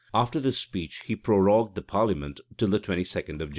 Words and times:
[]After 0.25 0.39
this 0.39 0.57
speech 0.57 1.03
he 1.05 1.15
prorogued 1.15 1.75
the 1.75 1.83
parliament 1.83 2.39
till 2.57 2.69
the 2.69 2.79
twenty 2.79 3.03
second 3.03 3.35
of 3.35 3.39
January. 3.39 3.49